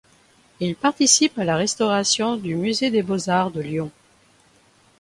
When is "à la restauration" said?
1.37-2.35